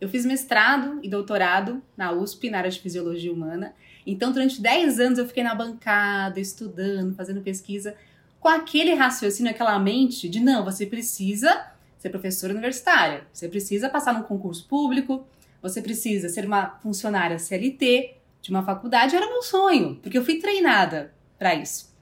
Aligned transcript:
Eu 0.00 0.08
fiz 0.08 0.24
mestrado 0.24 0.98
e 1.02 1.08
doutorado 1.08 1.82
na 1.96 2.10
USP, 2.10 2.48
na 2.48 2.58
área 2.58 2.70
de 2.70 2.80
fisiologia 2.80 3.32
humana. 3.32 3.74
Então, 4.06 4.32
durante 4.32 4.60
10 4.60 4.98
anos 4.98 5.18
eu 5.18 5.26
fiquei 5.26 5.42
na 5.42 5.54
bancada, 5.54 6.40
estudando, 6.40 7.14
fazendo 7.14 7.42
pesquisa, 7.42 7.94
com 8.40 8.48
aquele 8.48 8.94
raciocínio, 8.94 9.50
aquela 9.50 9.78
mente 9.78 10.28
de 10.28 10.40
não, 10.40 10.64
você 10.64 10.86
precisa 10.86 11.66
ser 11.98 12.08
professora 12.08 12.54
universitária, 12.54 13.26
você 13.30 13.46
precisa 13.46 13.90
passar 13.90 14.14
num 14.14 14.22
concurso 14.22 14.66
público, 14.66 15.26
você 15.60 15.82
precisa 15.82 16.30
ser 16.30 16.46
uma 16.46 16.78
funcionária 16.82 17.38
CLT 17.38 18.14
de 18.40 18.50
uma 18.50 18.64
faculdade. 18.64 19.14
Era 19.14 19.26
meu 19.26 19.42
sonho, 19.42 19.96
porque 19.96 20.16
eu 20.16 20.24
fui 20.24 20.38
treinada 20.38 21.12
para 21.38 21.54
isso. 21.54 21.94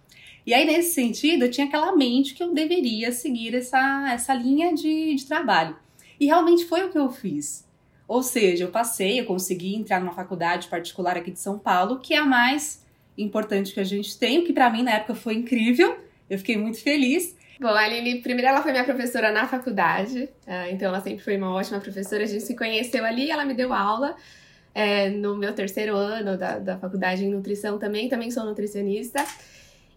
E 0.47 0.55
aí, 0.55 0.65
nesse 0.65 0.95
sentido, 0.95 1.45
eu 1.45 1.51
tinha 1.51 1.67
aquela 1.67 1.95
mente 1.95 2.33
que 2.33 2.43
eu 2.43 2.55
deveria 2.55 3.11
seguir 3.11 3.57
essa, 3.57 4.11
essa 4.13 4.33
linha 4.33 4.73
de, 4.73 5.17
de 5.17 5.27
trabalho. 5.27 5.77
E 6.19 6.27
realmente 6.27 6.65
foi 6.65 6.85
o 6.85 6.91
que 6.91 6.99
eu 6.99 7.11
fiz. 7.11 7.68
Ou 8.09 8.23
seja, 8.23 8.65
eu 8.65 8.71
passei, 8.71 9.21
eu 9.21 9.27
consegui 9.27 9.77
entrar 9.77 10.01
numa 10.01 10.15
faculdade 10.15 10.67
particular 10.67 11.17
aqui 11.19 11.31
de 11.31 11.39
São 11.39 11.59
Paulo, 11.59 12.01
que 12.01 12.15
é 12.15 12.17
a 12.17 12.25
mais 12.25 12.83
importante 13.19 13.75
que 13.75 13.81
a 13.81 13.85
gente 13.85 14.19
tem, 14.19 14.39
o 14.39 14.45
que 14.47 14.53
para 14.53 14.71
mim 14.71 14.83
na 14.83 14.93
época 14.93 15.15
foi 15.15 15.35
incrível. 15.35 15.99
Eu 16.31 16.39
fiquei 16.39 16.57
muito 16.57 16.83
feliz. 16.83 17.37
Bom, 17.61 17.69
a 17.69 17.81
Aline, 17.81 18.23
primeiro 18.23 18.49
ela 18.49 18.63
foi 18.63 18.71
minha 18.71 18.85
professora 18.85 19.31
na 19.31 19.47
faculdade, 19.47 20.29
ah, 20.47 20.71
então 20.71 20.89
ela 20.89 21.01
sempre 21.01 21.23
foi 21.23 21.37
uma 21.37 21.53
ótima 21.53 21.81
professora. 21.81 22.23
A 22.23 22.27
gente 22.27 22.45
se 22.45 22.57
conheceu 22.57 23.05
ali, 23.05 23.31
ela 23.31 23.45
me 23.45 23.53
deu 23.53 23.73
aula 23.73 24.17
é, 24.75 25.11
no 25.11 25.37
meu 25.37 25.53
terceiro 25.53 25.97
ano 25.97 26.39
da, 26.39 26.59
da 26.59 26.79
faculdade 26.79 27.25
em 27.25 27.31
nutrição 27.31 27.79
também, 27.79 28.09
também 28.09 28.31
sou 28.31 28.45
nutricionista. 28.45 29.25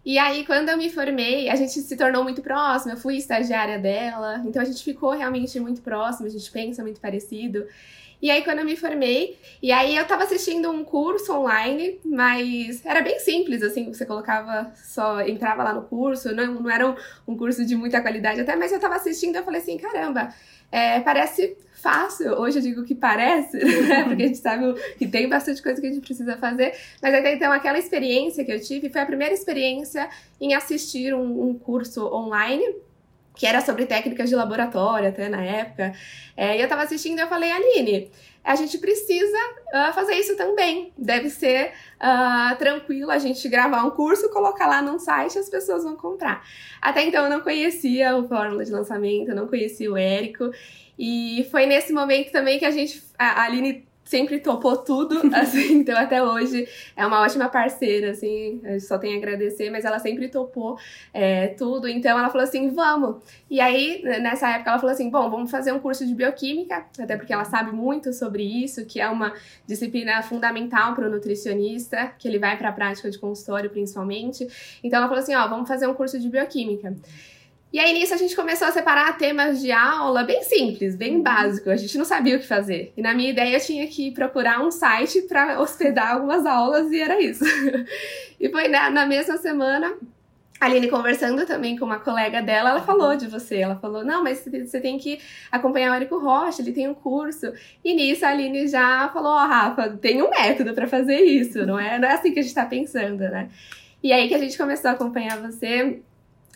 E 0.04 0.18
aí, 0.18 0.44
quando 0.44 0.68
eu 0.68 0.76
me 0.76 0.90
formei, 0.90 1.48
a 1.48 1.54
gente 1.54 1.80
se 1.80 1.96
tornou 1.96 2.24
muito 2.24 2.42
próxima, 2.42 2.94
eu 2.94 2.96
fui 2.96 3.16
estagiária 3.16 3.78
dela, 3.78 4.42
então 4.44 4.60
a 4.60 4.64
gente 4.64 4.82
ficou 4.82 5.10
realmente 5.10 5.58
muito 5.60 5.80
próximo, 5.80 6.26
a 6.26 6.30
gente 6.30 6.50
pensa 6.50 6.82
muito 6.82 7.00
parecido. 7.00 7.64
E 8.20 8.30
aí, 8.30 8.42
quando 8.42 8.60
eu 8.60 8.64
me 8.64 8.76
formei, 8.76 9.38
e 9.60 9.70
aí 9.72 9.96
eu 9.96 10.04
tava 10.04 10.24
assistindo 10.24 10.70
um 10.70 10.84
curso 10.84 11.32
online, 11.32 12.00
mas 12.04 12.84
era 12.84 13.00
bem 13.00 13.18
simples, 13.20 13.62
assim, 13.62 13.92
você 13.92 14.04
colocava 14.04 14.72
só, 14.76 15.20
entrava 15.20 15.62
lá 15.62 15.72
no 15.72 15.82
curso, 15.82 16.34
não, 16.34 16.54
não 16.54 16.70
era 16.70 16.88
um, 16.88 16.94
um 17.26 17.36
curso 17.36 17.64
de 17.64 17.74
muita 17.76 18.00
qualidade 18.00 18.40
até, 18.40 18.56
mas 18.56 18.72
eu 18.72 18.80
tava 18.80 18.96
assistindo 18.96 19.36
eu 19.36 19.44
falei 19.44 19.60
assim, 19.60 19.76
caramba, 19.76 20.32
é, 20.70 21.00
parece 21.00 21.56
fácil. 21.82 22.32
Hoje 22.34 22.58
eu 22.58 22.62
digo 22.62 22.84
que 22.84 22.94
parece, 22.94 23.58
né? 23.58 24.04
Porque 24.04 24.22
a 24.22 24.26
gente 24.26 24.38
sabe 24.38 24.72
que 24.96 25.06
tem 25.06 25.28
bastante 25.28 25.60
coisa 25.62 25.80
que 25.80 25.86
a 25.86 25.92
gente 25.92 26.04
precisa 26.04 26.36
fazer. 26.36 26.74
Mas 27.02 27.12
até 27.12 27.34
então, 27.34 27.52
aquela 27.52 27.78
experiência 27.78 28.44
que 28.44 28.52
eu 28.52 28.60
tive 28.60 28.88
foi 28.88 29.00
a 29.00 29.06
primeira 29.06 29.34
experiência 29.34 30.08
em 30.40 30.54
assistir 30.54 31.12
um, 31.12 31.48
um 31.48 31.58
curso 31.58 32.06
online 32.06 32.64
que 33.34 33.46
era 33.46 33.60
sobre 33.60 33.86
técnicas 33.86 34.28
de 34.28 34.36
laboratório 34.36 35.08
até 35.08 35.28
na 35.28 35.42
época. 35.42 35.92
É, 36.36 36.56
e 36.56 36.60
eu 36.60 36.68
tava 36.68 36.82
assistindo 36.82 37.18
e 37.18 37.22
eu 37.22 37.28
falei, 37.28 37.50
Aline, 37.50 38.10
a 38.44 38.56
gente 38.56 38.78
precisa 38.78 39.38
uh, 39.72 39.92
fazer 39.92 40.14
isso 40.14 40.36
também. 40.36 40.92
Deve 40.98 41.30
ser 41.30 41.72
uh, 42.00 42.56
tranquilo 42.56 43.10
a 43.10 43.18
gente 43.18 43.48
gravar 43.48 43.84
um 43.84 43.90
curso, 43.90 44.30
colocar 44.30 44.66
lá 44.66 44.82
num 44.82 44.98
site 44.98 45.38
as 45.38 45.48
pessoas 45.48 45.84
vão 45.84 45.96
comprar. 45.96 46.44
Até 46.80 47.04
então 47.04 47.24
eu 47.24 47.30
não 47.30 47.40
conhecia 47.40 48.16
o 48.16 48.26
Fórmula 48.26 48.64
de 48.64 48.72
Lançamento, 48.72 49.34
não 49.34 49.46
conhecia 49.46 49.90
o 49.90 49.96
Érico. 49.96 50.50
E 50.98 51.46
foi 51.50 51.66
nesse 51.66 51.92
momento 51.92 52.30
também 52.30 52.58
que 52.58 52.64
a 52.64 52.70
gente, 52.70 53.02
a 53.18 53.44
Aline 53.44 53.86
sempre 54.04 54.40
topou 54.40 54.76
tudo, 54.76 55.20
assim, 55.34 55.74
então 55.74 55.96
até 55.96 56.22
hoje 56.22 56.68
é 56.96 57.06
uma 57.06 57.20
ótima 57.22 57.48
parceira, 57.48 58.10
assim, 58.10 58.60
só 58.80 58.98
tenho 58.98 59.14
a 59.14 59.18
agradecer, 59.18 59.70
mas 59.70 59.84
ela 59.84 59.98
sempre 59.98 60.28
topou 60.28 60.78
é, 61.12 61.48
tudo, 61.48 61.88
então 61.88 62.18
ela 62.18 62.28
falou 62.28 62.44
assim, 62.44 62.70
vamos. 62.70 63.22
E 63.50 63.60
aí, 63.60 64.02
nessa 64.20 64.48
época, 64.50 64.70
ela 64.70 64.78
falou 64.78 64.92
assim, 64.92 65.10
bom, 65.10 65.30
vamos 65.30 65.50
fazer 65.50 65.72
um 65.72 65.78
curso 65.78 66.06
de 66.06 66.14
bioquímica, 66.14 66.86
até 66.98 67.16
porque 67.16 67.32
ela 67.32 67.44
sabe 67.44 67.72
muito 67.72 68.12
sobre 68.12 68.42
isso, 68.42 68.84
que 68.86 69.00
é 69.00 69.08
uma 69.08 69.32
disciplina 69.66 70.22
fundamental 70.22 70.94
para 70.94 71.06
o 71.06 71.10
nutricionista, 71.10 72.12
que 72.18 72.28
ele 72.28 72.38
vai 72.38 72.56
para 72.56 72.68
a 72.68 72.72
prática 72.72 73.10
de 73.10 73.18
consultório 73.18 73.70
principalmente. 73.70 74.46
Então 74.82 74.98
ela 74.98 75.08
falou 75.08 75.22
assim, 75.22 75.34
ó, 75.34 75.46
vamos 75.48 75.68
fazer 75.68 75.86
um 75.86 75.94
curso 75.94 76.18
de 76.18 76.28
bioquímica. 76.28 76.94
E 77.72 77.80
aí 77.80 77.92
nisso 77.94 78.12
a 78.12 78.18
gente 78.18 78.36
começou 78.36 78.68
a 78.68 78.72
separar 78.72 79.16
temas 79.16 79.60
de 79.60 79.72
aula 79.72 80.24
bem 80.24 80.42
simples, 80.42 80.94
bem 80.94 81.16
uhum. 81.16 81.22
básico. 81.22 81.70
A 81.70 81.76
gente 81.76 81.96
não 81.96 82.04
sabia 82.04 82.36
o 82.36 82.38
que 82.38 82.46
fazer. 82.46 82.92
E 82.96 83.00
na 83.00 83.14
minha 83.14 83.30
ideia 83.30 83.56
eu 83.56 83.60
tinha 83.60 83.86
que 83.86 84.10
procurar 84.10 84.60
um 84.60 84.70
site 84.70 85.22
para 85.22 85.58
hospedar 85.58 86.12
algumas 86.12 86.44
aulas 86.44 86.92
e 86.92 87.00
era 87.00 87.18
isso. 87.20 87.44
e 88.38 88.50
foi 88.50 88.68
na, 88.68 88.90
na 88.90 89.06
mesma 89.06 89.38
semana 89.38 89.96
a 90.62 90.66
Aline 90.66 90.88
conversando 90.88 91.44
também 91.44 91.76
com 91.76 91.84
uma 91.84 91.98
colega 91.98 92.40
dela, 92.40 92.70
ela 92.70 92.82
falou 92.82 93.16
de 93.16 93.26
você. 93.26 93.56
Ela 93.56 93.74
falou: 93.74 94.04
não, 94.04 94.22
mas 94.22 94.44
você 94.44 94.80
tem 94.80 94.96
que 94.96 95.18
acompanhar 95.50 95.90
o 95.90 95.94
Érico 95.94 96.18
Rocha, 96.18 96.62
ele 96.62 96.70
tem 96.70 96.86
um 96.86 96.94
curso. 96.94 97.52
E 97.84 97.92
nisso 97.92 98.24
a 98.24 98.28
Aline 98.28 98.68
já 98.68 99.08
falou: 99.08 99.32
ó, 99.32 99.44
oh, 99.44 99.48
Rafa, 99.48 99.88
tem 100.00 100.22
um 100.22 100.30
método 100.30 100.72
para 100.72 100.86
fazer 100.86 101.20
isso, 101.20 101.66
não 101.66 101.80
é? 101.80 101.98
Não 101.98 102.06
é 102.06 102.12
assim 102.12 102.32
que 102.32 102.38
a 102.38 102.42
gente 102.42 102.54
tá 102.54 102.64
pensando, 102.64 103.18
né? 103.18 103.48
E 104.00 104.12
aí 104.12 104.28
que 104.28 104.34
a 104.34 104.38
gente 104.38 104.56
começou 104.56 104.90
a 104.90 104.94
acompanhar 104.94 105.36
você. 105.40 106.00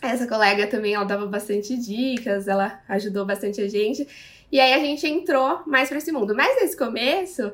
Essa 0.01 0.27
colega 0.27 0.67
também, 0.67 0.93
ela 0.93 1.05
dava 1.05 1.25
bastante 1.25 1.75
dicas, 1.75 2.47
ela 2.47 2.79
ajudou 2.87 3.25
bastante 3.25 3.59
a 3.61 3.67
gente. 3.67 4.07
E 4.51 4.59
aí 4.59 4.73
a 4.73 4.79
gente 4.79 5.05
entrou 5.07 5.61
mais 5.65 5.89
para 5.89 5.97
esse 5.97 6.11
mundo. 6.11 6.35
Mas 6.35 6.55
nesse 6.61 6.77
começo, 6.77 7.51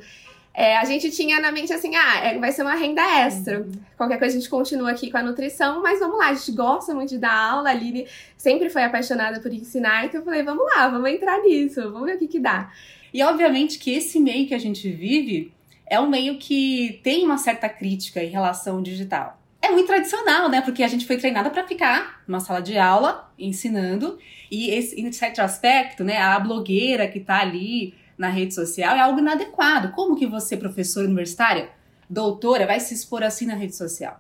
é, 0.54 0.78
a 0.78 0.84
gente 0.84 1.10
tinha 1.10 1.40
na 1.40 1.52
mente 1.52 1.72
assim, 1.72 1.96
ah, 1.96 2.18
é, 2.18 2.38
vai 2.38 2.52
ser 2.52 2.64
uma 2.64 2.76
renda 2.76 3.02
extra. 3.02 3.62
Uhum. 3.62 3.72
Qualquer 3.96 4.20
coisa 4.20 4.36
a 4.36 4.40
gente 4.40 4.50
continua 4.50 4.92
aqui 4.92 5.10
com 5.10 5.18
a 5.18 5.24
nutrição, 5.24 5.82
mas 5.82 6.00
vamos 6.00 6.18
lá, 6.18 6.30
a 6.30 6.34
gente 6.34 6.52
gosta 6.52 6.94
muito 6.94 7.10
de 7.10 7.18
dar 7.18 7.34
aula. 7.34 7.70
A 7.70 7.74
Lili 7.74 8.08
sempre 8.38 8.70
foi 8.70 8.84
apaixonada 8.84 9.40
por 9.40 9.52
ensinar, 9.52 10.06
então 10.06 10.20
eu 10.20 10.26
falei, 10.26 10.44
vamos 10.44 10.66
lá, 10.66 10.90
vamos 10.90 11.10
entrar 11.10 11.42
nisso, 11.42 11.82
vamos 11.82 12.06
ver 12.06 12.16
o 12.16 12.20
que 12.20 12.28
que 12.28 12.40
dá. 12.40 12.72
E 13.14 13.24
obviamente 13.24 13.80
que 13.80 13.96
esse 13.96 14.20
meio 14.20 14.48
que 14.48 14.54
a 14.54 14.60
gente 14.60 14.90
vive 14.92 15.54
é 15.88 16.00
um 16.00 16.10
meio 16.10 16.38
que 16.38 17.00
tem 17.04 17.26
uma 17.26 17.38
certa 17.38 17.70
crítica 17.70 18.24
em 18.24 18.30
relação 18.30 18.76
ao 18.76 18.82
digital 18.82 19.43
muito 19.74 19.88
tradicional, 19.88 20.50
né? 20.50 20.62
Porque 20.62 20.84
a 20.84 20.88
gente 20.88 21.06
foi 21.06 21.18
treinada 21.18 21.50
para 21.50 21.68
ficar 21.68 22.22
numa 22.28 22.40
sala 22.40 22.62
de 22.62 22.78
aula 22.78 23.32
ensinando 23.38 24.18
e 24.50 24.70
esse, 24.70 25.00
em 25.00 25.12
certo 25.12 25.40
aspecto, 25.40 26.04
né, 26.04 26.18
a 26.18 26.40
blogueira 26.40 27.08
que 27.08 27.20
está 27.20 27.40
ali 27.40 27.94
na 28.18 28.30
rede 28.30 28.54
social 28.54 28.96
é 28.96 29.00
algo 29.00 29.20
inadequado. 29.20 29.92
Como 29.92 30.16
que 30.16 30.28
você, 30.28 30.56
professora 30.56 31.08
universitária, 31.08 31.72
doutora, 32.10 32.68
vai 32.68 32.80
se 32.80 32.94
expor 32.94 33.24
assim 33.24 33.46
na 33.46 33.56
rede 33.56 33.76
social? 33.76 34.20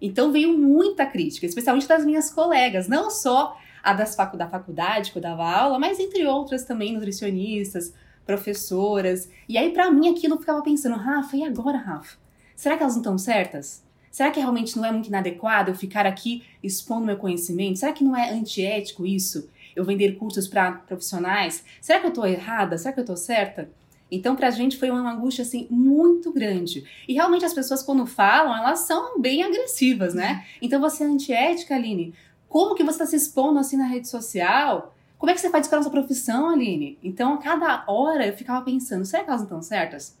Então 0.00 0.32
veio 0.32 0.56
muita 0.56 1.06
crítica, 1.06 1.46
especialmente 1.46 1.86
das 1.86 2.04
minhas 2.04 2.30
colegas, 2.30 2.88
não 2.88 3.10
só 3.10 3.56
a 3.82 3.92
das 3.92 4.14
facu 4.14 4.36
da 4.36 4.48
faculdade 4.48 5.12
que 5.12 5.18
eu 5.18 5.22
dava 5.22 5.44
aula, 5.44 5.78
mas 5.78 5.98
entre 6.00 6.26
outras 6.26 6.64
também 6.64 6.92
nutricionistas, 6.92 7.94
professoras. 8.26 9.30
E 9.48 9.56
aí 9.56 9.70
para 9.72 9.90
mim 9.90 10.10
aquilo 10.10 10.34
eu 10.34 10.40
ficava 10.40 10.62
pensando, 10.62 10.96
Rafa, 10.96 11.36
e 11.36 11.44
agora, 11.44 11.78
Rafa? 11.78 12.18
Será 12.56 12.76
que 12.76 12.82
elas 12.82 12.94
não 12.94 13.02
estão 13.02 13.18
certas? 13.18 13.84
Será 14.10 14.30
que 14.30 14.40
realmente 14.40 14.76
não 14.76 14.84
é 14.84 14.90
muito 14.90 15.06
inadequado 15.06 15.70
eu 15.70 15.74
ficar 15.74 16.04
aqui 16.04 16.42
expondo 16.62 17.06
meu 17.06 17.16
conhecimento? 17.16 17.78
Será 17.78 17.92
que 17.92 18.02
não 18.02 18.16
é 18.16 18.30
antiético 18.30 19.06
isso? 19.06 19.48
Eu 19.74 19.84
vender 19.84 20.16
cursos 20.16 20.48
para 20.48 20.72
profissionais? 20.72 21.64
Será 21.80 22.00
que 22.00 22.06
eu 22.06 22.10
estou 22.10 22.26
errada? 22.26 22.76
Será 22.76 22.92
que 22.92 22.98
eu 22.98 23.04
estou 23.04 23.16
certa? 23.16 23.70
Então, 24.10 24.34
para 24.34 24.48
a 24.48 24.50
gente 24.50 24.76
foi 24.76 24.90
uma 24.90 25.12
angústia 25.12 25.42
assim 25.42 25.68
muito 25.70 26.32
grande. 26.32 26.84
E 27.06 27.14
realmente 27.14 27.44
as 27.44 27.54
pessoas 27.54 27.82
quando 27.82 28.04
falam, 28.04 28.56
elas 28.56 28.80
são 28.80 29.20
bem 29.20 29.44
agressivas, 29.44 30.12
né? 30.12 30.44
Então, 30.60 30.80
você 30.80 31.04
é 31.04 31.06
antiética, 31.06 31.76
Aline? 31.76 32.12
Como 32.48 32.74
que 32.74 32.82
você 32.82 33.02
está 33.02 33.06
se 33.06 33.14
expondo 33.14 33.60
assim 33.60 33.76
na 33.76 33.86
rede 33.86 34.08
social? 34.08 34.92
Como 35.16 35.30
é 35.30 35.34
que 35.34 35.40
você 35.40 35.50
faz 35.50 35.62
isso 35.62 35.70
para 35.70 35.78
a 35.78 35.82
sua 35.82 35.92
profissão, 35.92 36.50
Aline? 36.50 36.98
Então, 37.04 37.34
a 37.34 37.38
cada 37.38 37.84
hora 37.86 38.26
eu 38.26 38.36
ficava 38.36 38.64
pensando, 38.64 39.04
será 39.04 39.22
que 39.22 39.30
elas 39.30 39.42
não 39.42 39.46
estão 39.46 39.62
certas? 39.62 40.18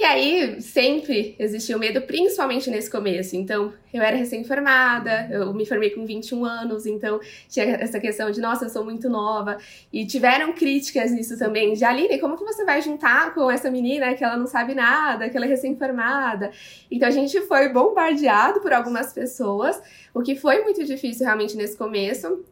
E 0.00 0.04
aí, 0.04 0.62
sempre 0.62 1.34
existiu 1.40 1.76
medo, 1.76 2.00
principalmente 2.02 2.70
nesse 2.70 2.88
começo. 2.88 3.34
Então, 3.34 3.72
eu 3.92 4.00
era 4.00 4.16
recém-formada, 4.16 5.26
eu 5.28 5.52
me 5.52 5.66
formei 5.66 5.90
com 5.90 6.06
21 6.06 6.44
anos, 6.44 6.86
então 6.86 7.18
tinha 7.48 7.66
essa 7.66 7.98
questão 7.98 8.30
de, 8.30 8.40
nossa, 8.40 8.66
eu 8.66 8.68
sou 8.68 8.84
muito 8.84 9.08
nova. 9.08 9.58
E 9.92 10.06
tiveram 10.06 10.52
críticas 10.52 11.10
nisso 11.10 11.36
também. 11.36 11.72
De 11.72 11.84
Aline, 11.84 12.20
como 12.20 12.38
que 12.38 12.44
você 12.44 12.64
vai 12.64 12.80
juntar 12.80 13.34
com 13.34 13.50
essa 13.50 13.72
menina 13.72 14.14
que 14.14 14.22
ela 14.22 14.36
não 14.36 14.46
sabe 14.46 14.72
nada, 14.72 15.28
que 15.28 15.36
ela 15.36 15.46
é 15.46 15.48
recém-formada? 15.48 16.52
Então, 16.88 17.08
a 17.08 17.10
gente 17.10 17.40
foi 17.40 17.68
bombardeado 17.68 18.60
por 18.60 18.72
algumas 18.72 19.12
pessoas, 19.12 19.82
o 20.14 20.22
que 20.22 20.36
foi 20.36 20.62
muito 20.62 20.84
difícil 20.84 21.26
realmente 21.26 21.56
nesse 21.56 21.76
começo. 21.76 22.44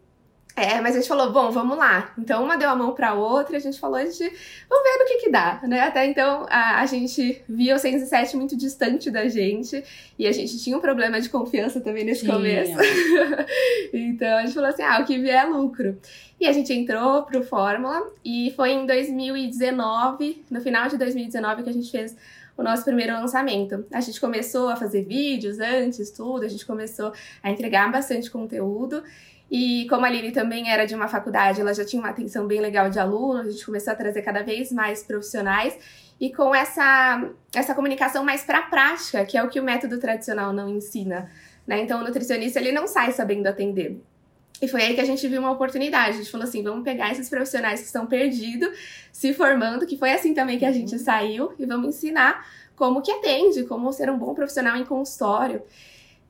É, 0.56 0.80
mas 0.80 0.96
a 0.96 1.00
gente 1.00 1.08
falou, 1.08 1.30
bom, 1.30 1.50
vamos 1.50 1.76
lá. 1.76 2.14
Então 2.18 2.42
uma 2.42 2.56
deu 2.56 2.70
a 2.70 2.74
mão 2.74 2.94
pra 2.94 3.12
outra, 3.12 3.58
a 3.58 3.60
gente 3.60 3.78
falou, 3.78 3.96
a 3.96 4.04
gente, 4.06 4.24
vamos 4.70 4.84
ver 4.84 4.98
no 4.98 5.04
que 5.06 5.18
que 5.18 5.30
dá, 5.30 5.60
né? 5.64 5.80
Até 5.80 6.06
então 6.06 6.46
a, 6.48 6.80
a 6.80 6.86
gente 6.86 7.42
via 7.46 7.76
o 7.76 7.78
107 7.78 8.34
muito 8.38 8.56
distante 8.56 9.10
da 9.10 9.28
gente 9.28 9.84
e 10.18 10.26
a 10.26 10.32
gente 10.32 10.58
tinha 10.58 10.74
um 10.74 10.80
problema 10.80 11.20
de 11.20 11.28
confiança 11.28 11.78
também 11.78 12.04
nesse 12.04 12.22
Sim. 12.22 12.28
começo. 12.28 12.72
então 13.92 14.38
a 14.38 14.42
gente 14.46 14.54
falou 14.54 14.70
assim, 14.70 14.82
ah, 14.82 14.98
o 15.02 15.04
que 15.04 15.18
vier 15.18 15.44
é 15.44 15.46
lucro. 15.46 15.98
E 16.40 16.46
a 16.46 16.52
gente 16.52 16.72
entrou 16.72 17.24
pro 17.24 17.42
Fórmula 17.42 18.10
e 18.24 18.50
foi 18.56 18.70
em 18.70 18.86
2019, 18.86 20.42
no 20.50 20.60
final 20.62 20.88
de 20.88 20.96
2019 20.96 21.64
que 21.64 21.68
a 21.68 21.72
gente 21.72 21.90
fez 21.90 22.16
o 22.56 22.62
nosso 22.62 22.84
primeiro 22.84 23.12
lançamento. 23.12 23.84
A 23.92 24.00
gente 24.00 24.20
começou 24.20 24.68
a 24.68 24.76
fazer 24.76 25.04
vídeos 25.04 25.58
antes, 25.60 26.10
tudo, 26.10 26.44
a 26.44 26.48
gente 26.48 26.64
começou 26.64 27.12
a 27.42 27.50
entregar 27.50 27.90
bastante 27.90 28.30
conteúdo. 28.30 29.02
E 29.50 29.86
como 29.88 30.04
a 30.04 30.08
Aline 30.08 30.32
também 30.32 30.70
era 30.70 30.86
de 30.86 30.94
uma 30.94 31.06
faculdade, 31.06 31.60
ela 31.60 31.72
já 31.72 31.84
tinha 31.84 32.00
uma 32.00 32.10
atenção 32.10 32.46
bem 32.46 32.60
legal 32.60 32.90
de 32.90 32.98
alunos, 32.98 33.46
a 33.46 33.50
gente 33.50 33.64
começou 33.64 33.92
a 33.92 33.96
trazer 33.96 34.22
cada 34.22 34.42
vez 34.42 34.72
mais 34.72 35.04
profissionais 35.04 35.78
e 36.20 36.32
com 36.32 36.54
essa, 36.54 37.30
essa 37.54 37.74
comunicação 37.74 38.24
mais 38.24 38.42
para 38.42 38.58
a 38.58 38.62
prática, 38.62 39.24
que 39.24 39.36
é 39.36 39.42
o 39.42 39.48
que 39.48 39.60
o 39.60 39.62
método 39.62 40.00
tradicional 40.00 40.52
não 40.52 40.68
ensina. 40.68 41.30
Né? 41.66 41.80
Então, 41.82 42.00
o 42.00 42.04
nutricionista 42.04 42.58
ele 42.58 42.72
não 42.72 42.86
sai 42.86 43.12
sabendo 43.12 43.46
atender. 43.46 44.00
E 44.60 44.66
foi 44.68 44.82
aí 44.82 44.94
que 44.94 45.00
a 45.00 45.04
gente 45.04 45.26
viu 45.28 45.40
uma 45.40 45.50
oportunidade. 45.50 46.10
A 46.10 46.18
gente 46.18 46.30
falou 46.30 46.46
assim: 46.46 46.62
vamos 46.62 46.84
pegar 46.84 47.12
esses 47.12 47.28
profissionais 47.28 47.80
que 47.80 47.86
estão 47.86 48.06
perdidos, 48.06 48.68
se 49.12 49.32
formando, 49.34 49.86
que 49.86 49.96
foi 49.96 50.12
assim 50.12 50.32
também 50.32 50.58
que 50.58 50.64
a 50.64 50.72
gente 50.72 50.98
saiu, 50.98 51.52
e 51.58 51.66
vamos 51.66 51.88
ensinar 51.88 52.46
como 52.74 53.02
que 53.02 53.10
atende, 53.10 53.64
como 53.64 53.92
ser 53.92 54.10
um 54.10 54.18
bom 54.18 54.34
profissional 54.34 54.76
em 54.76 54.84
consultório. 54.84 55.62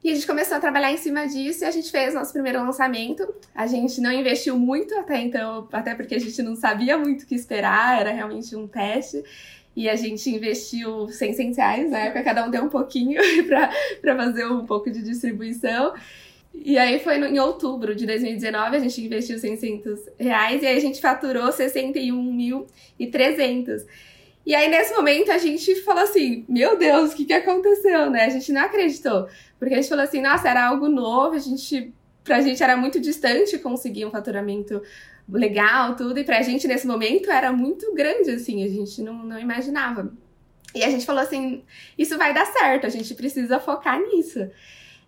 E 0.05 0.11
a 0.11 0.15
gente 0.15 0.27
começou 0.27 0.57
a 0.57 0.61
trabalhar 0.61 0.93
em 0.93 0.97
cima 0.97 1.27
disso 1.27 1.65
e 1.65 1.67
a 1.67 1.71
gente 1.73 1.91
fez 1.91 2.15
nosso 2.15 2.33
primeiro 2.33 2.61
lançamento. 2.61 3.27
A 3.53 3.67
gente 3.67 4.01
não 4.01 4.13
investiu 4.13 4.57
muito 4.57 4.95
até 4.95 5.21
então, 5.21 5.67
até 5.73 5.97
porque 5.97 6.15
a 6.15 6.21
gente 6.21 6.41
não 6.43 6.55
sabia 6.55 6.97
muito 6.97 7.23
o 7.23 7.27
que 7.27 7.35
esperar, 7.35 8.01
era 8.01 8.13
realmente 8.13 8.55
um 8.55 8.69
teste. 8.69 9.25
E 9.75 9.89
a 9.89 9.97
gente 9.97 10.31
investiu 10.31 11.09
600 11.09 11.57
reais 11.57 11.91
na 11.91 11.99
época, 11.99 12.23
cada 12.23 12.47
um 12.47 12.51
deu 12.51 12.63
um 12.63 12.69
pouquinho 12.69 13.21
para 14.01 14.17
fazer 14.17 14.47
um 14.47 14.65
pouco 14.65 14.91
de 14.91 15.03
distribuição. 15.03 15.93
E 16.55 16.79
aí 16.79 16.99
foi 17.01 17.19
no, 17.19 17.27
em 17.27 17.39
outubro 17.39 17.95
de 17.95 18.07
2019, 18.07 18.77
a 18.77 18.81
gente 18.81 19.05
investiu 19.05 19.39
600 19.39 20.01
reais 20.19 20.63
e 20.63 20.67
aí 20.67 20.77
a 20.77 20.81
gente 20.81 21.01
faturou 21.01 21.49
61.300. 21.49 23.85
E 24.47 24.55
aí, 24.55 24.71
nesse 24.71 24.95
momento, 24.95 25.33
a 25.33 25.39
gente 25.39 25.75
falou 25.83 26.05
assim: 26.05 26.45
Meu 26.49 26.79
Deus, 26.79 27.13
o 27.13 27.17
que, 27.17 27.25
que 27.25 27.33
aconteceu, 27.33 28.09
né? 28.09 28.27
A 28.27 28.31
gente 28.31 28.53
não 28.53 28.63
acreditou. 28.63 29.29
Porque 29.59 29.75
a 29.75 29.79
gente 29.79 29.89
falou 29.89 30.05
assim: 30.05 30.21
Nossa, 30.21 30.49
era 30.49 30.69
algo 30.69 30.89
novo, 30.89 31.35
a 31.35 31.39
gente, 31.41 31.93
pra 32.23 32.41
gente 32.41 32.63
era 32.63 32.77
muito 32.77 33.01
distante 33.01 33.59
conseguir 33.59 34.07
um 34.07 34.11
faturamento 34.13 34.81
legal, 35.29 35.97
tudo. 35.97 36.21
E 36.21 36.25
pra 36.25 36.43
gente, 36.43 36.69
nesse 36.69 36.87
momento, 36.87 37.29
era 37.29 37.53
muito 37.53 37.93
grande, 37.93 38.31
assim, 38.31 38.63
a 38.63 38.69
gente 38.69 39.03
não, 39.03 39.15
não 39.15 39.39
imaginava. 39.39 40.13
E 40.73 40.85
a 40.85 40.91
gente 40.91 41.05
falou 41.05 41.23
assim: 41.23 41.65
Isso 41.99 42.17
vai 42.17 42.33
dar 42.33 42.47
certo, 42.47 42.87
a 42.87 42.91
gente 42.91 43.15
precisa 43.15 43.59
focar 43.59 44.01
nisso. 44.01 44.49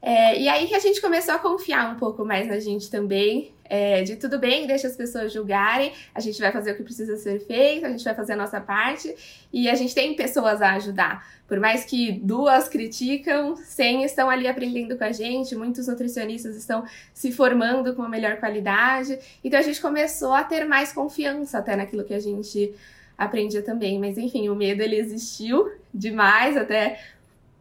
É, 0.00 0.40
e 0.40 0.48
aí 0.48 0.66
que 0.68 0.74
a 0.74 0.78
gente 0.78 1.00
começou 1.00 1.34
a 1.34 1.38
confiar 1.38 1.92
um 1.92 1.96
pouco 1.96 2.24
mais 2.24 2.46
na 2.46 2.60
gente 2.60 2.90
também, 2.90 3.52
é, 3.64 4.02
de 4.02 4.16
tudo 4.16 4.38
bem, 4.38 4.66
deixa 4.66 4.86
as 4.86 4.96
pessoas 4.96 5.32
julgarem, 5.32 5.92
a 6.14 6.20
gente 6.20 6.40
vai 6.40 6.50
fazer 6.50 6.72
o 6.72 6.76
que 6.76 6.82
precisa 6.82 7.16
ser 7.16 7.40
feito, 7.40 7.84
a 7.84 7.90
gente 7.90 8.04
vai 8.04 8.14
fazer 8.14 8.32
a 8.32 8.36
nossa 8.36 8.60
parte 8.60 9.14
e 9.52 9.68
a 9.68 9.74
gente 9.74 9.94
tem 9.94 10.14
pessoas 10.14 10.62
a 10.62 10.74
ajudar. 10.74 11.26
Por 11.46 11.58
mais 11.58 11.84
que 11.84 12.12
duas 12.12 12.68
criticam, 12.68 13.56
cem 13.56 14.04
estão 14.04 14.30
ali 14.30 14.46
aprendendo 14.46 14.96
com 14.96 15.04
a 15.04 15.12
gente, 15.12 15.54
muitos 15.56 15.88
nutricionistas 15.88 16.56
estão 16.56 16.84
se 17.12 17.32
formando 17.32 17.94
com 17.94 18.02
a 18.02 18.08
melhor 18.08 18.36
qualidade. 18.36 19.18
Então 19.42 19.58
a 19.58 19.62
gente 19.62 19.80
começou 19.80 20.32
a 20.32 20.44
ter 20.44 20.64
mais 20.64 20.92
confiança 20.92 21.58
até 21.58 21.74
naquilo 21.74 22.04
que 22.04 22.14
a 22.14 22.20
gente 22.20 22.72
aprendia 23.16 23.62
também. 23.62 23.98
Mas 23.98 24.16
enfim, 24.16 24.48
o 24.48 24.54
medo 24.54 24.82
ele 24.82 24.96
existiu 24.96 25.70
demais, 25.92 26.56
até 26.56 27.00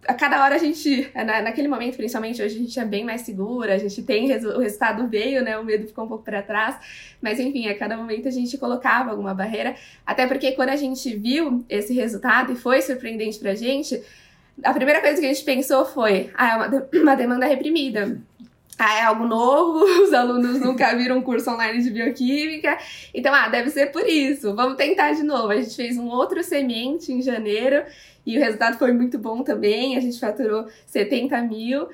a 0.05 0.13
cada 0.13 0.43
hora 0.43 0.55
a 0.55 0.57
gente, 0.57 1.09
na, 1.13 1.41
naquele 1.41 1.67
momento, 1.67 1.97
principalmente 1.97 2.41
hoje, 2.41 2.55
a 2.55 2.59
gente 2.59 2.79
é 2.79 2.85
bem 2.85 3.03
mais 3.03 3.21
segura, 3.21 3.73
a 3.73 3.77
gente 3.77 4.01
tem 4.03 4.31
o 4.31 4.59
resultado 4.59 5.07
veio, 5.07 5.43
né? 5.43 5.57
O 5.57 5.63
medo 5.63 5.87
ficou 5.87 6.05
um 6.05 6.07
pouco 6.07 6.23
para 6.23 6.41
trás. 6.41 6.77
Mas 7.21 7.39
enfim, 7.39 7.67
a 7.67 7.77
cada 7.77 7.97
momento 7.97 8.27
a 8.27 8.31
gente 8.31 8.57
colocava 8.57 9.11
alguma 9.11 9.33
barreira. 9.33 9.75
Até 10.05 10.27
porque 10.27 10.51
quando 10.53 10.69
a 10.69 10.75
gente 10.75 11.15
viu 11.15 11.65
esse 11.67 11.93
resultado 11.93 12.53
e 12.53 12.55
foi 12.55 12.81
surpreendente 12.81 13.39
pra 13.39 13.55
gente, 13.55 14.01
a 14.63 14.73
primeira 14.73 15.01
coisa 15.01 15.19
que 15.19 15.25
a 15.25 15.33
gente 15.33 15.43
pensou 15.43 15.85
foi: 15.85 16.31
ah, 16.35 16.49
é 16.49 16.55
uma, 16.55 16.87
uma 17.01 17.15
demanda 17.15 17.45
reprimida. 17.45 18.19
Ah, 18.79 18.99
é 18.99 19.01
algo 19.01 19.25
novo, 19.25 19.83
os 20.03 20.13
alunos 20.13 20.59
nunca 20.59 20.95
viram 20.95 21.17
um 21.17 21.21
curso 21.21 21.49
online 21.49 21.81
de 21.81 21.89
bioquímica. 21.89 22.77
Então, 23.13 23.33
ah, 23.33 23.47
deve 23.49 23.71
ser 23.71 23.87
por 23.91 24.07
isso. 24.07 24.53
Vamos 24.53 24.75
tentar 24.75 25.13
de 25.13 25.23
novo. 25.23 25.49
A 25.49 25.55
gente 25.55 25.75
fez 25.75 25.97
um 25.97 26.07
outro 26.07 26.43
semente 26.43 27.11
em 27.11 27.21
janeiro 27.21 27.83
e 28.25 28.37
o 28.37 28.39
resultado 28.39 28.77
foi 28.77 28.93
muito 28.93 29.17
bom 29.17 29.41
também. 29.41 29.97
A 29.97 29.99
gente 29.99 30.19
faturou 30.19 30.67
70 30.85 31.41
mil. 31.41 31.89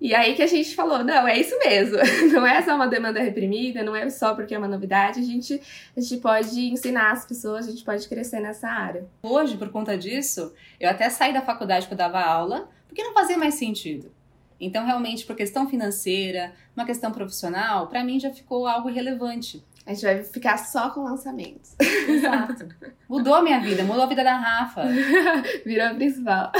E 0.00 0.14
aí 0.14 0.34
que 0.34 0.42
a 0.42 0.46
gente 0.46 0.74
falou, 0.74 1.04
não, 1.04 1.28
é 1.28 1.38
isso 1.38 1.56
mesmo. 1.58 1.96
Não 2.32 2.44
é 2.44 2.60
só 2.62 2.74
uma 2.74 2.88
demanda 2.88 3.20
reprimida, 3.20 3.84
não 3.84 3.94
é 3.94 4.10
só 4.10 4.34
porque 4.34 4.52
é 4.52 4.58
uma 4.58 4.66
novidade. 4.66 5.20
A 5.20 5.22
gente, 5.22 5.60
a 5.96 6.00
gente 6.00 6.20
pode 6.20 6.60
ensinar 6.72 7.12
as 7.12 7.24
pessoas, 7.24 7.68
a 7.68 7.70
gente 7.70 7.84
pode 7.84 8.08
crescer 8.08 8.40
nessa 8.40 8.68
área. 8.68 9.06
Hoje, 9.22 9.56
por 9.56 9.68
conta 9.68 9.96
disso, 9.96 10.52
eu 10.80 10.90
até 10.90 11.08
saí 11.08 11.32
da 11.32 11.40
faculdade 11.40 11.86
que 11.86 11.92
eu 11.92 11.96
dava 11.96 12.20
aula, 12.20 12.68
porque 12.88 13.04
não 13.04 13.12
fazia 13.12 13.38
mais 13.38 13.54
sentido. 13.54 14.10
Então, 14.60 14.84
realmente, 14.84 15.26
por 15.26 15.36
questão 15.36 15.68
financeira, 15.68 16.52
uma 16.76 16.84
questão 16.86 17.10
profissional, 17.12 17.86
para 17.88 18.04
mim 18.04 18.18
já 18.18 18.30
ficou 18.30 18.66
algo 18.66 18.88
irrelevante. 18.88 19.64
A 19.84 19.92
gente 19.92 20.02
vai 20.04 20.22
ficar 20.22 20.56
só 20.58 20.90
com 20.90 21.02
lançamentos. 21.02 21.74
Exato. 22.08 22.68
Mudou 23.08 23.34
a 23.34 23.42
minha 23.42 23.58
vida, 23.58 23.82
mudou 23.82 24.04
a 24.04 24.06
vida 24.06 24.22
da 24.22 24.36
Rafa. 24.36 24.84
Virou 25.66 25.88
a 25.88 25.94
principal. 25.94 26.52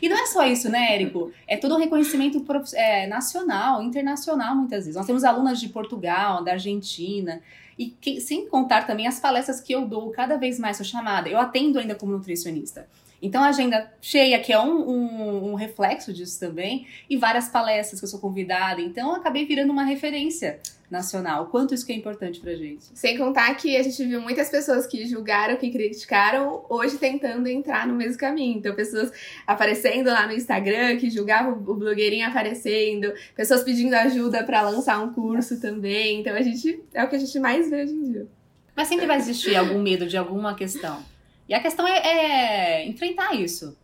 E 0.00 0.08
não 0.08 0.16
é 0.16 0.26
só 0.26 0.46
isso, 0.46 0.70
né, 0.70 0.94
Érico? 0.94 1.30
É 1.46 1.58
todo 1.58 1.74
um 1.74 1.78
reconhecimento 1.78 2.42
é, 2.74 3.06
nacional, 3.06 3.82
internacional, 3.82 4.56
muitas 4.56 4.84
vezes. 4.84 4.96
Nós 4.96 5.06
temos 5.06 5.24
alunas 5.24 5.60
de 5.60 5.68
Portugal, 5.68 6.42
da 6.42 6.52
Argentina. 6.52 7.42
E 7.78 7.90
que, 7.90 8.18
sem 8.20 8.48
contar 8.48 8.86
também 8.86 9.06
as 9.06 9.20
palestras 9.20 9.60
que 9.60 9.72
eu 9.72 9.86
dou 9.86 10.10
cada 10.10 10.38
vez 10.38 10.58
mais, 10.58 10.78
sou 10.78 10.86
chamada. 10.86 11.28
Eu 11.28 11.38
atendo 11.38 11.78
ainda 11.78 11.94
como 11.94 12.12
nutricionista. 12.12 12.88
Então, 13.20 13.42
a 13.42 13.48
agenda 13.48 13.92
cheia, 14.00 14.38
que 14.40 14.52
é 14.52 14.60
um, 14.60 14.88
um, 14.88 15.50
um, 15.50 15.54
reflexo 15.54 16.12
disso 16.12 16.38
também, 16.38 16.86
e 17.10 17.16
várias 17.16 17.48
palestras 17.48 18.00
que 18.00 18.04
eu 18.04 18.10
sou 18.10 18.20
convidada. 18.20 18.80
Então, 18.80 19.10
eu 19.10 19.16
acabei 19.16 19.44
virando 19.44 19.72
uma 19.72 19.84
referência 19.84 20.60
nacional. 20.90 21.46
Quanto 21.46 21.74
isso 21.74 21.84
que 21.84 21.92
é 21.92 21.96
importante 21.96 22.40
pra 22.40 22.54
gente. 22.54 22.86
Sem 22.94 23.18
contar 23.18 23.54
que 23.56 23.76
a 23.76 23.82
gente 23.82 24.02
viu 24.04 24.20
muitas 24.20 24.48
pessoas 24.48 24.86
que 24.86 25.06
julgaram, 25.06 25.56
que 25.56 25.70
criticaram, 25.70 26.64
hoje 26.68 26.96
tentando 26.96 27.46
entrar 27.48 27.86
no 27.86 27.94
mesmo 27.94 28.18
caminho. 28.18 28.58
Então, 28.58 28.74
pessoas 28.74 29.12
aparecendo 29.46 30.06
lá 30.08 30.26
no 30.26 30.32
Instagram, 30.32 30.96
que 30.96 31.10
julgavam 31.10 31.52
o 31.52 31.74
blogueirinho 31.74 32.26
aparecendo, 32.26 33.12
pessoas 33.34 33.62
pedindo 33.62 33.94
ajuda 33.94 34.44
para 34.44 34.62
lançar 34.62 34.98
um 35.00 35.12
curso 35.12 35.60
também. 35.60 36.20
Então, 36.20 36.34
a 36.34 36.42
gente 36.42 36.82
é 36.94 37.04
o 37.04 37.08
que 37.08 37.16
a 37.16 37.20
gente 37.20 37.38
mais 37.38 37.68
vê 37.68 37.82
hoje 37.82 37.92
em 37.92 38.12
dia. 38.12 38.26
Mas 38.74 38.88
sempre 38.88 39.06
vai 39.06 39.18
existir 39.18 39.56
algum 39.56 39.82
medo 39.82 40.06
de 40.06 40.16
alguma 40.16 40.54
questão. 40.54 41.02
E 41.48 41.54
a 41.54 41.60
questão 41.60 41.86
é, 41.86 41.98
é, 41.98 42.86
enfrentar 42.86 43.34
isso. 43.34 43.76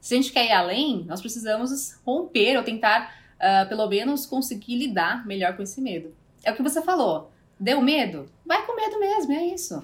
Se 0.00 0.14
a 0.14 0.16
gente 0.18 0.32
quer 0.32 0.46
ir 0.46 0.52
além, 0.52 1.04
nós 1.04 1.20
precisamos 1.20 1.98
romper 2.04 2.56
ou 2.58 2.62
tentar, 2.62 3.12
uh, 3.36 3.68
pelo 3.68 3.88
menos, 3.88 4.26
conseguir 4.26 4.76
lidar 4.76 5.26
melhor 5.26 5.56
com 5.56 5.62
esse 5.62 5.80
medo. 5.80 6.14
É 6.44 6.52
o 6.52 6.54
que 6.54 6.62
você 6.62 6.82
falou. 6.82 7.32
Deu 7.58 7.80
medo? 7.80 8.30
Vai 8.44 8.64
com 8.66 8.76
medo 8.76 9.00
mesmo, 9.00 9.32
é 9.32 9.46
isso. 9.46 9.82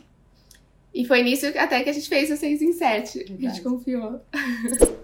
E 0.95 1.07
foi 1.07 1.23
nisso 1.23 1.47
até 1.59 1.83
que 1.83 1.89
a 1.89 1.93
gente 1.93 2.09
fez 2.09 2.31
o 2.31 2.37
6 2.37 2.63
em 2.63 2.73
7. 2.73 3.21
A 3.21 3.49
gente 3.49 3.63
confiou. 3.63 4.21